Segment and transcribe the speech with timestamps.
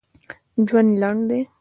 [0.67, 1.39] ژوند لنډ دي!